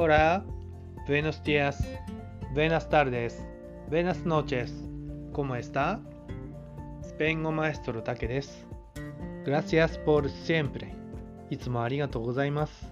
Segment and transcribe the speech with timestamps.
[0.00, 0.44] Hola,
[1.08, 1.76] buenos días,
[2.54, 3.44] buenas tardes,
[3.90, 4.72] buenas noches.
[5.32, 5.98] ¿Cómo está?
[7.02, 8.64] スペイン語マエストロタケです。
[9.44, 10.86] Gracias por siempre.
[11.50, 12.86] いつもありがとうございます。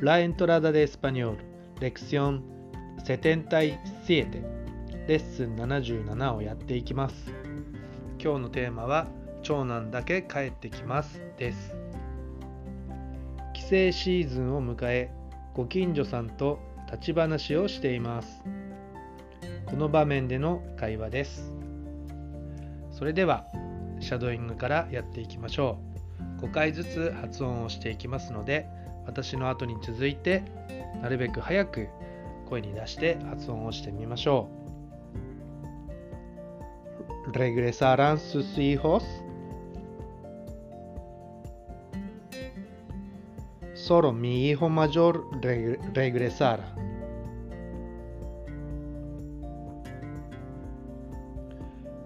[0.00, 1.36] La entrada de español,
[1.78, 2.42] lección
[3.04, 3.78] 77,
[5.06, 7.32] レッスン77をやっていきます。
[8.20, 9.06] 今日のテーマは
[9.44, 11.76] 長男だけ帰ってきますです。
[13.54, 15.12] 帰省シーズンを迎え、
[15.56, 18.44] ご近所さんと立ち話をしています。
[19.64, 21.50] この場面での会話です。
[22.90, 23.46] それでは、
[23.98, 25.78] シャドーイングからやっていきましょ
[26.40, 26.44] う。
[26.44, 28.66] 5回ずつ発音をしていきますので、
[29.06, 30.42] 私の後に続いて、
[31.00, 31.88] なるべく早く
[32.50, 34.50] 声に出して発音をしてみましょ
[37.26, 37.30] う。
[37.32, 39.25] ¿Regresarán sus hijos?
[44.12, 46.74] Mi hijo mayor reg- regresará.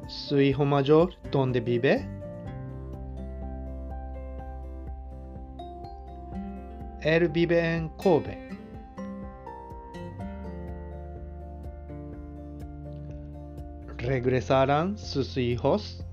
[0.07, 2.07] ¿Su hijo mayor dónde vive?
[7.01, 8.51] Él vive en Kobe.
[13.97, 16.05] ¿Regresarán sus hijos?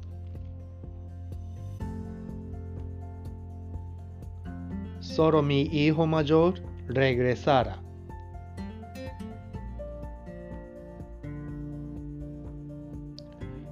[5.17, 7.81] Solo mi hijo mayor regresará.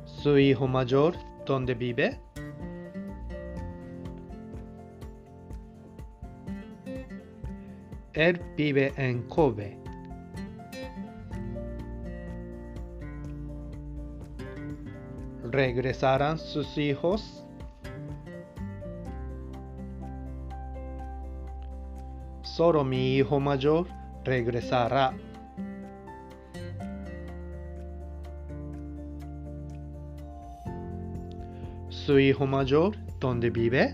[0.05, 1.13] ¿Su hijo mayor
[1.45, 2.19] dónde vive?
[8.13, 9.77] Él vive en Kobe.
[15.43, 17.44] ¿Regresarán sus hijos?
[22.55, 23.85] Solo mi hijo mayor
[24.23, 25.13] regresará.
[31.89, 33.93] ¿Su hijo mayor dónde vive?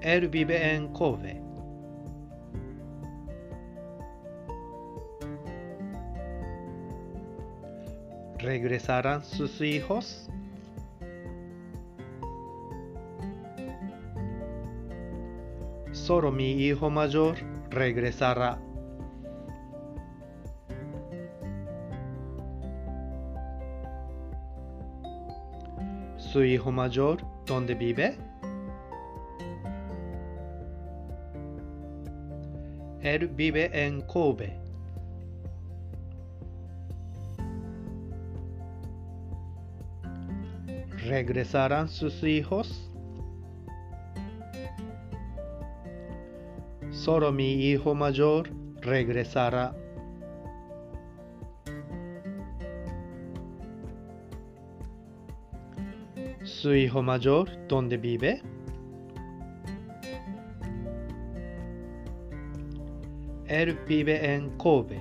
[0.00, 1.40] Él vive en Kobe.
[8.40, 10.28] ¿Regresarán sus hijos?
[16.02, 17.36] Solo mi hijo mayor
[17.70, 18.58] regresará.
[26.16, 28.16] ¿Su hijo mayor dónde vive?
[33.00, 34.58] Él vive en Kobe.
[41.06, 42.91] ¿Regresarán sus hijos?
[47.04, 48.48] Solo mi hijo mayor
[48.80, 49.74] regresará.
[56.44, 58.40] ¿Su hijo mayor dónde vive?
[63.48, 65.00] Él vive en Kobe.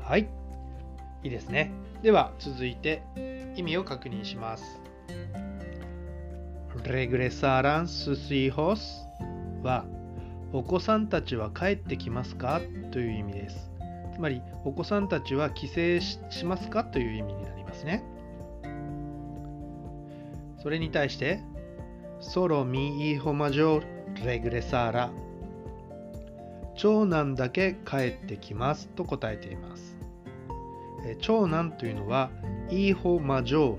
[0.00, 0.28] はい。
[1.22, 1.70] いいですね。
[2.02, 3.04] では、続いて
[3.54, 4.85] 意味を確認します。
[6.84, 8.78] Regresarán sus hijos
[9.62, 9.84] は、
[10.52, 12.60] お子さんたちは帰ってきますか？
[12.92, 13.70] という意味です。
[14.14, 16.00] つまり、お子さんたちは帰省
[16.30, 16.84] しますか？
[16.84, 18.04] という意味になりますね。
[20.62, 21.40] それに対して、
[22.20, 23.82] solo mi hijo mayor
[24.24, 25.10] regresará
[26.74, 29.96] 長男だけ帰ってきますと答えています。
[31.20, 32.30] 長男というのは
[32.68, 33.76] hijo mayor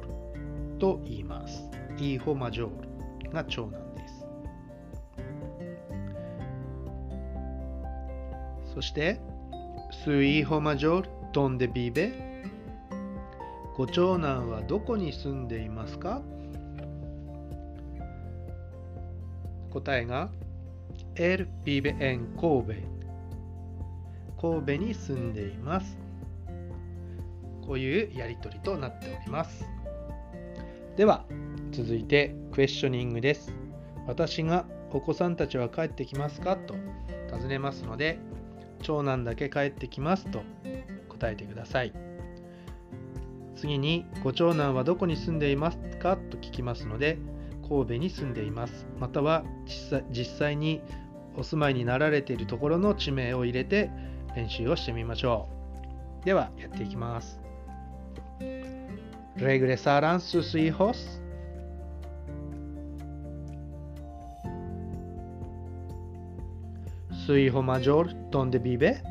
[0.80, 1.64] と言います。
[1.98, 2.70] hijo mayor
[3.32, 4.28] が長男です。
[8.74, 9.20] そして、
[10.06, 12.12] su hijo mayor donde vive
[13.76, 16.22] ご長男はどこに住んでいますか？
[19.72, 20.30] 答えが
[21.16, 22.84] él vive en Kobe
[24.40, 25.98] 神戸に住んでいます。
[27.66, 29.66] こういうやりとりとなっております。
[30.96, 31.26] では
[31.78, 33.54] 続いてクエスチョニングです。
[34.08, 36.58] 私がお子さんたちは帰ってきますか？
[36.58, 36.74] と
[37.32, 38.18] 尋ねますので
[38.82, 40.42] 長男だけ帰ってきますと
[41.08, 41.94] 答えてください。
[43.56, 46.18] 次にご長男はどこに住んでいますか？
[46.18, 47.20] と聞きますので
[47.70, 48.88] 神戸に住んでいます。
[49.00, 49.44] または
[50.10, 50.82] 実際に
[51.36, 53.92] お住まいになられているところの地名を入れて
[54.36, 55.48] 練習をしてみましょ
[56.24, 56.26] う。
[56.26, 57.40] ではやっていきます。
[59.38, 61.17] ¿Regresarán sus hijos?
[67.28, 69.02] ¿Su hijo mayor dónde vive?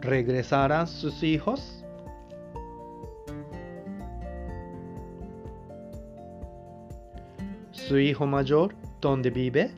[0.00, 1.84] ¿Regresarán sus hijos?
[7.72, 9.72] ¿Su hijo mayor dónde vive?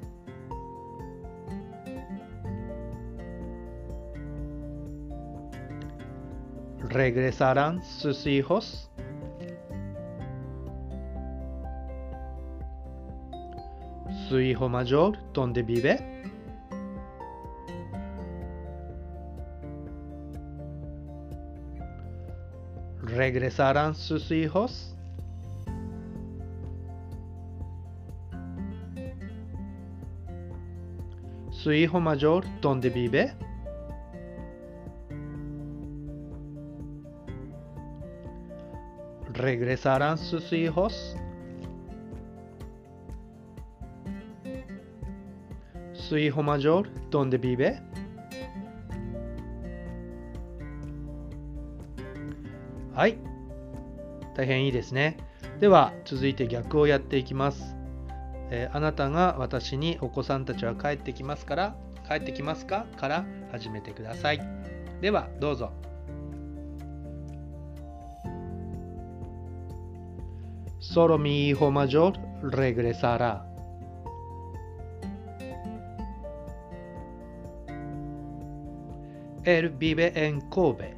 [6.90, 8.90] ¿Regresarán sus hijos?
[14.28, 15.98] ¿Su hijo mayor dónde vive?
[23.02, 24.96] ¿Regresarán sus hijos?
[31.50, 33.34] ¿Su hijo mayor dónde vive?
[39.34, 41.14] ¿Regresarán sus hijos?
[46.08, 47.80] ¿Su hijo mayor dónde vive?
[52.92, 53.16] はい。
[54.36, 55.16] 大変いいですね。
[55.60, 57.74] では、続いて逆をやっていきます。
[58.50, 64.40] えーあなたが私にお子さんたちは帰ってきますから、帰ってきますかから始めてください。
[65.00, 65.72] では、どうぞ。
[70.80, 72.12] Solo mi hijo mayor
[72.42, 73.53] regresará.
[79.44, 80.96] Él vive en Kobe.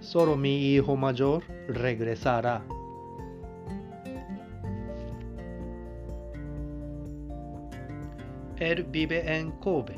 [0.00, 2.62] Solo mi hijo mayor regresará.
[8.58, 9.96] Él vive en Kobe.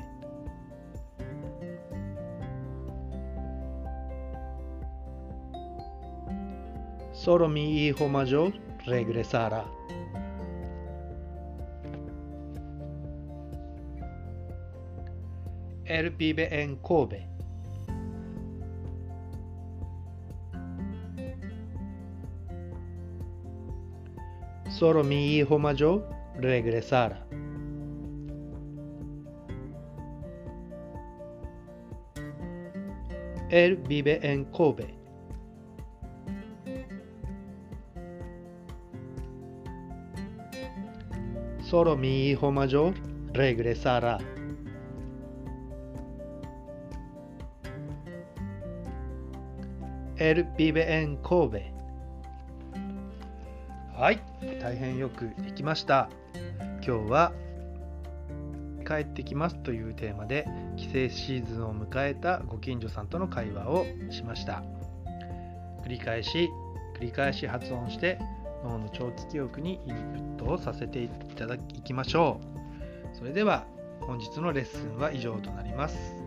[7.10, 8.52] Solo mi hijo mayor
[8.86, 9.64] regresará.
[15.84, 17.26] Él vive en Kobe.
[24.68, 26.08] Solo mi hijo mayor
[26.38, 27.26] regresará.
[33.50, 34.94] Él vive en Kobe.
[41.60, 42.94] Solo mi hijo mayor
[43.34, 44.18] regresará.
[50.16, 51.62] Él vive en Kobe.
[53.94, 54.20] はい、
[54.60, 56.08] 大変よくできました。
[56.84, 57.32] 今日は
[58.86, 64.62] 帰ってきますというテーマで帰省シーズンを迎えたご近所さんとの会話をしました。
[65.84, 66.50] 繰り返し
[66.96, 68.18] 繰り返し発音して
[68.64, 72.40] 脳の長期記憶にインプットをさせていただきましょ
[73.14, 73.16] う。
[73.16, 73.64] それでは
[74.00, 76.21] 本日のレッスンは以上となります。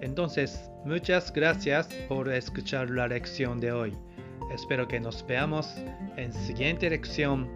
[0.00, 3.96] Entonces, muchas gracias por escuchar la lección de hoy.
[4.54, 5.74] Espero que nos veamos
[6.16, 7.48] en siguiente lección.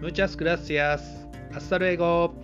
[0.00, 1.26] Muchas gracias.
[1.52, 2.34] Hasta luego.